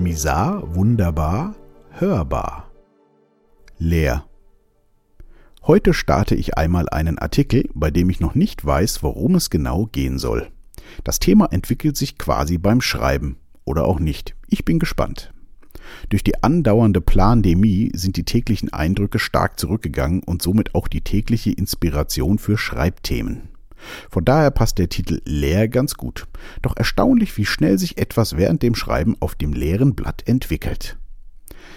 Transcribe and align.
Misar, 0.00 0.74
wunderbar, 0.74 1.54
hörbar. 1.90 2.70
Leer. 3.76 4.24
Heute 5.66 5.92
starte 5.92 6.34
ich 6.34 6.56
einmal 6.56 6.88
einen 6.88 7.18
Artikel, 7.18 7.68
bei 7.74 7.90
dem 7.90 8.08
ich 8.08 8.18
noch 8.18 8.34
nicht 8.34 8.64
weiß, 8.64 9.02
worum 9.02 9.34
es 9.34 9.50
genau 9.50 9.84
gehen 9.92 10.18
soll. 10.18 10.48
Das 11.04 11.18
Thema 11.18 11.52
entwickelt 11.52 11.98
sich 11.98 12.16
quasi 12.16 12.56
beim 12.56 12.80
Schreiben. 12.80 13.36
Oder 13.66 13.84
auch 13.84 14.00
nicht. 14.00 14.34
Ich 14.48 14.64
bin 14.64 14.78
gespannt. 14.78 15.34
Durch 16.08 16.24
die 16.24 16.42
andauernde 16.42 17.02
Plandemie 17.02 17.92
sind 17.94 18.16
die 18.16 18.24
täglichen 18.24 18.72
Eindrücke 18.72 19.18
stark 19.18 19.60
zurückgegangen 19.60 20.22
und 20.22 20.40
somit 20.40 20.74
auch 20.74 20.88
die 20.88 21.02
tägliche 21.02 21.50
Inspiration 21.50 22.38
für 22.38 22.56
Schreibthemen. 22.56 23.50
Von 24.10 24.24
daher 24.24 24.50
passt 24.50 24.78
der 24.78 24.88
Titel 24.88 25.20
leer 25.24 25.68
ganz 25.68 25.94
gut. 25.94 26.26
Doch 26.62 26.76
erstaunlich, 26.76 27.36
wie 27.36 27.46
schnell 27.46 27.78
sich 27.78 27.98
etwas 27.98 28.36
während 28.36 28.62
dem 28.62 28.74
Schreiben 28.74 29.16
auf 29.20 29.34
dem 29.34 29.52
leeren 29.52 29.94
Blatt 29.94 30.22
entwickelt. 30.26 30.98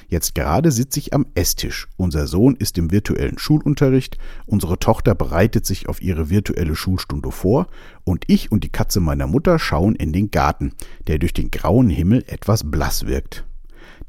Jetzt 0.08 0.36
gerade 0.36 0.72
sitze 0.72 1.00
ich 1.00 1.13
am 1.13 1.26
Esstisch. 1.34 1.88
Unser 1.98 2.27
Sohn 2.27 2.55
ist 2.55 2.77
im 2.77 2.91
virtuellen 2.91 3.38
Schulunterricht, 3.40 4.18
unsere 4.46 4.77
Tochter 4.77 5.16
bereitet 5.16 5.66
sich 5.66 5.90
auf 5.90 6.02
ihre 6.02 6.30
virtuelle 6.30 6.76
Schulstunde 6.76 7.32
vor 7.32 7.68
und 8.04 8.26
ich 8.27 8.52
und 8.52 8.63
die 8.63 8.72
Katze 8.72 8.99
meiner 8.99 9.27
Mutter 9.27 9.60
schauen 9.60 9.96
in 9.96 10.13
den 10.13 10.30
Garten, 10.32 10.74
der 11.08 11.20
durch 11.20 11.34
den 11.34 11.52
grauen 11.52 11.90
Himmel 11.90 12.24
etwas 12.27 12.70
blass 12.70 13.08
wirkt. 13.08 13.46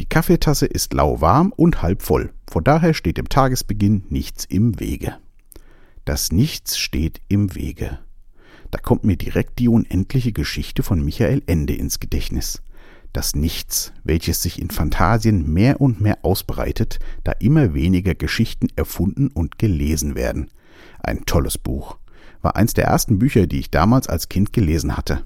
Die 0.00 0.06
Kaffeetasse 0.06 0.66
ist 0.66 0.92
lauwarm 0.92 1.52
und 1.56 1.82
halb 1.82 2.02
voll, 2.02 2.32
von 2.50 2.64
daher 2.64 2.94
steht 2.94 3.16
dem 3.16 3.28
Tagesbeginn 3.28 4.04
nichts 4.08 4.44
im 4.44 4.80
Wege. 4.80 5.16
Das 6.04 6.32
Nichts 6.32 6.76
steht 6.76 7.22
im 7.28 7.54
Wege. 7.54 7.98
Da 8.70 8.78
kommt 8.78 9.04
mir 9.04 9.16
direkt 9.16 9.58
die 9.58 9.68
unendliche 9.68 10.32
Geschichte 10.32 10.82
von 10.82 11.02
Michael 11.02 11.42
Ende 11.46 11.74
ins 11.74 11.98
Gedächtnis. 11.98 12.62
Das 13.14 13.34
Nichts, 13.34 13.94
welches 14.02 14.42
sich 14.42 14.60
in 14.60 14.68
Phantasien 14.68 15.50
mehr 15.50 15.80
und 15.80 16.02
mehr 16.02 16.18
ausbreitet, 16.22 16.98
da 17.22 17.32
immer 17.32 17.72
weniger 17.72 18.14
Geschichten 18.14 18.66
erfunden 18.76 19.28
und 19.28 19.58
gelesen 19.58 20.14
werden. 20.14 20.50
Ein 21.02 21.24
tolles 21.24 21.56
Buch. 21.56 21.96
War 22.42 22.56
eins 22.56 22.74
der 22.74 22.84
ersten 22.84 23.18
Bücher, 23.18 23.46
die 23.46 23.60
ich 23.60 23.70
damals 23.70 24.06
als 24.06 24.28
Kind 24.28 24.52
gelesen 24.52 24.98
hatte. 24.98 25.24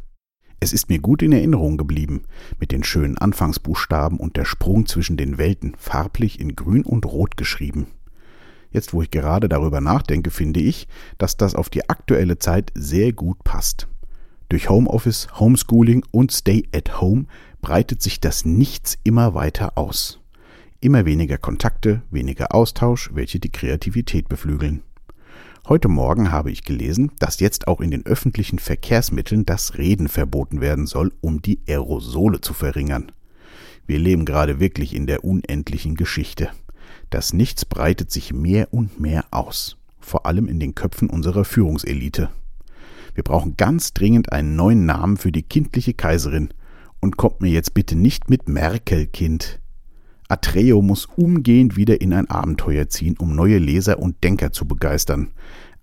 Es 0.61 0.73
ist 0.73 0.89
mir 0.89 1.01
gut 1.01 1.23
in 1.23 1.33
Erinnerung 1.33 1.77
geblieben, 1.77 2.23
mit 2.61 2.71
den 2.71 2.85
schönen 2.85 3.19
Anfangsbuchstaben 3.19 4.19
und 4.21 4.37
der 4.37 4.45
Sprung 4.45 4.87
zwischen 4.87 5.17
den 5.17 5.39
Welten, 5.39 5.75
farblich 5.77 6.39
in 6.39 6.55
Grün 6.55 6.85
und 6.85 7.05
Rot 7.05 7.37
geschrieben. 7.37 7.89
Jetzt, 8.71 8.93
wo 8.93 9.03
ich 9.03 9.11
gerade 9.11 9.49
darüber 9.49 9.81
nachdenke, 9.81 10.31
finde 10.31 10.61
ich, 10.61 10.89
dass 11.17 11.37
das 11.37 11.55
auf 11.55 11.71
die 11.71 11.89
aktuelle 11.89 12.39
Zeit 12.39 12.71
sehr 12.75 13.13
gut 13.13 13.43
passt. 13.45 13.89
Durch 14.49 14.69
Homeoffice, 14.69 15.29
Homeschooling 15.39 16.05
und 16.11 16.33
Stay 16.33 16.69
at 16.75 17.01
Home 17.01 17.27
breitet 17.61 18.03
sich 18.03 18.21
das 18.21 18.45
Nichts 18.45 18.99
immer 19.05 19.35
weiter 19.35 19.77
aus. 19.77 20.21
Immer 20.81 21.05
weniger 21.05 21.39
Kontakte, 21.39 22.03
weniger 22.11 22.55
Austausch, 22.55 23.11
welche 23.13 23.41
die 23.41 23.51
Kreativität 23.51 24.29
beflügeln. 24.29 24.83
Heute 25.69 25.89
Morgen 25.89 26.33
habe 26.33 26.51
ich 26.51 26.65
gelesen, 26.65 27.13
dass 27.19 27.41
jetzt 27.41 27.69
auch 27.69 27.83
in 27.83 27.91
den 27.91 28.07
öffentlichen 28.07 28.59
Verkehrsmitteln 28.59 29.45
das 29.45 29.77
Reden 29.77 30.09
verboten 30.09 30.63
werden 30.63 30.87
soll, 30.87 31.13
um 31.21 31.43
die 31.43 31.61
Aerosole 31.69 32.41
zu 32.41 32.55
verringern. 32.55 33.13
Wir 33.87 33.99
leben 33.99 34.25
gerade 34.25 34.61
wirklich 34.61 34.95
in 34.95 35.07
der 35.07 35.25
unendlichen 35.25 35.95
Geschichte. 35.95 36.51
Das 37.11 37.33
Nichts 37.33 37.65
breitet 37.65 38.11
sich 38.11 38.33
mehr 38.33 38.73
und 38.73 39.01
mehr 39.01 39.25
aus, 39.31 39.77
vor 40.01 40.27
allem 40.27 40.47
in 40.47 40.61
den 40.61 40.75
Köpfen 40.75 41.11
unserer 41.11 41.45
Führungselite. 41.45 42.31
Wir 43.15 43.25
brauchen 43.25 43.57
ganz 43.57 43.95
dringend 43.95 44.33
einen 44.33 44.55
neuen 44.55 44.87
Namen 44.87 45.17
für 45.17 45.33
die 45.33 45.43
kindliche 45.43 45.93
Kaiserin. 45.93 46.51
Und 47.01 47.17
kommt 47.17 47.41
mir 47.41 47.51
jetzt 47.51 47.75
bitte 47.75 47.97
nicht 47.97 48.31
mit 48.31 48.49
Merkel-Kind. 48.49 49.61
Atreo 50.29 50.83
muss 50.83 51.07
umgehend 51.07 51.77
wieder 51.77 52.01
in 52.01 52.13
ein 52.13 52.29
Abenteuer 52.29 52.89
ziehen, 52.89 53.17
um 53.19 53.35
neue 53.35 53.59
Leser 53.59 53.99
und 53.99 54.23
Denker 54.23 54.53
zu 54.53 54.67
begeistern. 54.67 55.33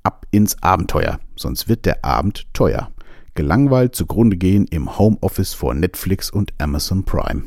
Ab 0.04 0.28
ins 0.32 0.62
Abenteuer, 0.62 1.20
sonst 1.36 1.68
wird 1.68 1.86
der 1.86 2.06
Abend 2.06 2.48
teuer. 2.54 2.92
Gelangweilt 3.34 3.96
zugrunde 3.96 4.38
gehen 4.38 4.66
im 4.70 4.98
Homeoffice 4.98 5.54
vor 5.54 5.74
Netflix 5.74 6.30
und 6.30 6.54
Amazon 6.58 7.04
Prime. 7.04 7.44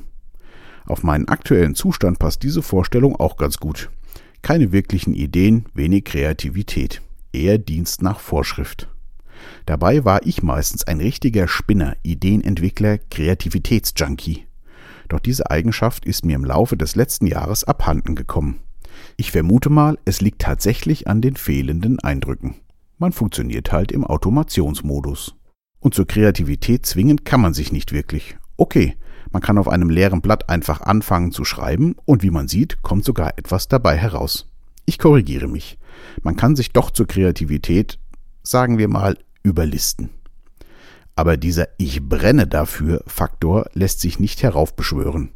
Auf 0.88 1.02
meinen 1.02 1.28
aktuellen 1.28 1.74
Zustand 1.74 2.18
passt 2.18 2.42
diese 2.42 2.62
Vorstellung 2.62 3.14
auch 3.14 3.36
ganz 3.36 3.58
gut. 3.58 3.90
Keine 4.40 4.72
wirklichen 4.72 5.12
Ideen, 5.12 5.66
wenig 5.74 6.06
Kreativität, 6.06 7.02
eher 7.30 7.58
Dienst 7.58 8.00
nach 8.00 8.20
Vorschrift. 8.20 8.88
Dabei 9.66 10.06
war 10.06 10.26
ich 10.26 10.42
meistens 10.42 10.84
ein 10.84 10.98
richtiger 10.98 11.46
Spinner, 11.46 11.94
Ideenentwickler, 12.02 12.96
Kreativitätsjunkie. 13.10 14.46
Doch 15.08 15.20
diese 15.20 15.50
Eigenschaft 15.50 16.06
ist 16.06 16.24
mir 16.24 16.36
im 16.36 16.44
Laufe 16.44 16.78
des 16.78 16.96
letzten 16.96 17.26
Jahres 17.26 17.64
abhanden 17.64 18.14
gekommen. 18.14 18.60
Ich 19.18 19.30
vermute 19.30 19.68
mal, 19.68 19.98
es 20.06 20.22
liegt 20.22 20.40
tatsächlich 20.40 21.06
an 21.06 21.20
den 21.20 21.36
fehlenden 21.36 22.00
Eindrücken. 22.00 22.56
Man 22.96 23.12
funktioniert 23.12 23.72
halt 23.72 23.92
im 23.92 24.04
Automationsmodus. 24.04 25.34
Und 25.80 25.92
zur 25.92 26.06
Kreativität 26.06 26.86
zwingen 26.86 27.24
kann 27.24 27.42
man 27.42 27.52
sich 27.52 27.72
nicht 27.72 27.92
wirklich. 27.92 28.38
Okay, 28.56 28.96
man 29.30 29.42
kann 29.42 29.58
auf 29.58 29.68
einem 29.68 29.90
leeren 29.90 30.20
Blatt 30.20 30.48
einfach 30.48 30.80
anfangen 30.80 31.32
zu 31.32 31.44
schreiben 31.44 31.96
und 32.04 32.22
wie 32.22 32.30
man 32.30 32.48
sieht, 32.48 32.82
kommt 32.82 33.04
sogar 33.04 33.38
etwas 33.38 33.68
dabei 33.68 33.96
heraus. 33.96 34.46
Ich 34.86 34.98
korrigiere 34.98 35.48
mich. 35.48 35.78
Man 36.22 36.36
kann 36.36 36.56
sich 36.56 36.72
doch 36.72 36.90
zur 36.90 37.06
Kreativität, 37.06 37.98
sagen 38.42 38.78
wir 38.78 38.88
mal, 38.88 39.18
überlisten. 39.42 40.10
Aber 41.14 41.36
dieser 41.36 41.68
Ich 41.78 42.02
brenne 42.02 42.46
dafür 42.46 43.02
Faktor 43.06 43.66
lässt 43.74 44.00
sich 44.00 44.20
nicht 44.20 44.42
heraufbeschwören. 44.42 45.32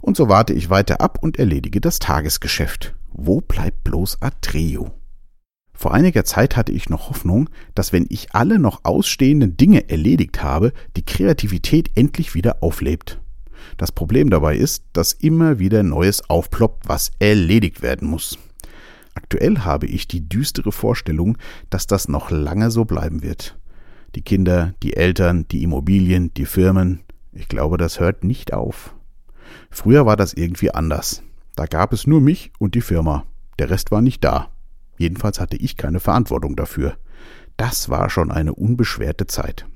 Und 0.00 0.16
so 0.16 0.28
warte 0.28 0.52
ich 0.52 0.68
weiter 0.68 1.00
ab 1.00 1.18
und 1.20 1.38
erledige 1.38 1.80
das 1.80 1.98
Tagesgeschäft. 2.00 2.94
Wo 3.12 3.40
bleibt 3.40 3.84
bloß 3.84 4.20
Atreo? 4.20 4.92
Vor 5.72 5.94
einiger 5.94 6.24
Zeit 6.24 6.56
hatte 6.56 6.72
ich 6.72 6.90
noch 6.90 7.08
Hoffnung, 7.08 7.48
dass 7.74 7.92
wenn 7.92 8.06
ich 8.08 8.34
alle 8.34 8.58
noch 8.58 8.84
ausstehenden 8.84 9.56
Dinge 9.56 9.88
erledigt 9.88 10.42
habe, 10.42 10.72
die 10.96 11.04
Kreativität 11.04 11.90
endlich 11.96 12.34
wieder 12.34 12.62
auflebt. 12.62 13.21
Das 13.76 13.92
Problem 13.92 14.30
dabei 14.30 14.56
ist, 14.56 14.84
dass 14.92 15.12
immer 15.12 15.58
wieder 15.58 15.82
Neues 15.82 16.28
aufploppt, 16.28 16.88
was 16.88 17.10
erledigt 17.18 17.82
werden 17.82 18.08
muss. 18.08 18.38
Aktuell 19.14 19.58
habe 19.58 19.86
ich 19.86 20.08
die 20.08 20.28
düstere 20.28 20.72
Vorstellung, 20.72 21.36
dass 21.70 21.86
das 21.86 22.08
noch 22.08 22.30
lange 22.30 22.70
so 22.70 22.84
bleiben 22.84 23.22
wird. 23.22 23.58
Die 24.14 24.22
Kinder, 24.22 24.74
die 24.82 24.96
Eltern, 24.96 25.46
die 25.48 25.62
Immobilien, 25.62 26.32
die 26.34 26.46
Firmen, 26.46 27.00
ich 27.32 27.48
glaube, 27.48 27.76
das 27.78 27.98
hört 28.00 28.24
nicht 28.24 28.52
auf. 28.52 28.94
Früher 29.70 30.06
war 30.06 30.16
das 30.16 30.34
irgendwie 30.34 30.70
anders. 30.70 31.22
Da 31.56 31.66
gab 31.66 31.92
es 31.92 32.06
nur 32.06 32.20
mich 32.20 32.52
und 32.58 32.74
die 32.74 32.80
Firma. 32.80 33.24
Der 33.58 33.70
Rest 33.70 33.90
war 33.90 34.02
nicht 34.02 34.24
da. 34.24 34.48
Jedenfalls 34.98 35.40
hatte 35.40 35.56
ich 35.56 35.76
keine 35.76 36.00
Verantwortung 36.00 36.56
dafür. 36.56 36.96
Das 37.56 37.88
war 37.88 38.08
schon 38.10 38.30
eine 38.30 38.54
unbeschwerte 38.54 39.26
Zeit. 39.26 39.66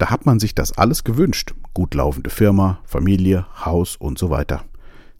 Da 0.00 0.08
hat 0.08 0.24
man 0.24 0.40
sich 0.40 0.54
das 0.54 0.78
alles 0.78 1.04
gewünscht. 1.04 1.52
Gut 1.74 1.94
laufende 1.94 2.30
Firma, 2.30 2.80
Familie, 2.84 3.44
Haus 3.66 3.96
und 3.96 4.18
so 4.18 4.30
weiter. 4.30 4.64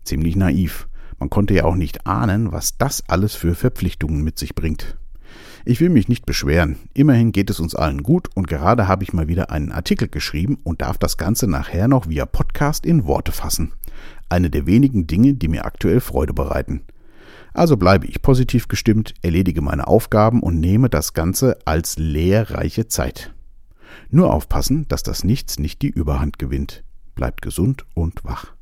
Ziemlich 0.05 0.37
naiv. 0.37 0.89
Man 1.19 1.29
konnte 1.29 1.53
ja 1.53 1.65
auch 1.65 1.75
nicht 1.75 2.07
ahnen, 2.07 2.51
was 2.51 2.79
das 2.79 3.05
alles 3.07 3.35
für 3.35 3.55
Verpflichtungen 3.55 4.25
mit 4.25 4.39
sich 4.39 4.55
bringt. 4.55 4.97
Ich 5.67 5.83
will 5.83 5.91
mich 5.91 6.09
nicht 6.09 6.25
beschweren. 6.25 6.79
Immerhin 6.95 7.31
geht 7.31 7.51
es 7.51 7.61
uns 7.61 7.75
allen 7.75 8.03
gut 8.03 8.31
und 8.35 8.49
gerade 8.49 8.89
habe 8.89 9.05
ich 9.05 9.13
mal 9.13 9.29
wieder 9.29 9.51
einen 9.51 9.71
Artikel 9.71 10.09
geschrieben 10.09 10.57
und 10.65 10.81
darf 10.81 10.97
das 10.97 11.19
Ganze 11.19 11.47
nachher 11.47 11.87
noch 11.87 12.09
via 12.09 12.25
Podcast 12.25 12.87
in 12.87 13.05
Worte 13.05 13.33
fassen. 13.33 13.73
Eine 14.31 14.49
der 14.49 14.65
wenigen 14.65 15.07
Dinge, 15.07 15.35
die 15.35 15.49
mir 15.49 15.67
aktuell 15.67 16.01
Freude 16.01 16.33
bereiten. 16.33 16.85
Also 17.53 17.77
bleibe 17.77 18.07
ich 18.07 18.23
positiv 18.23 18.67
gestimmt, 18.67 19.13
erledige 19.21 19.61
meine 19.61 19.89
Aufgaben 19.89 20.43
und 20.43 20.59
nehme 20.59 20.89
das 20.89 21.13
Ganze 21.13 21.59
als 21.67 21.99
lehrreiche 21.99 22.89
Zeit. 22.89 23.35
Nur 24.09 24.33
aufpassen, 24.33 24.89
dass 24.89 25.03
das 25.03 25.25
Nichts 25.25 25.59
nicht 25.59 25.83
die 25.83 25.91
Überhand 25.91 26.39
gewinnt. 26.39 26.85
Bleibt 27.15 27.43
gesund 27.43 27.85
und 27.95 28.25
wach. 28.25 28.55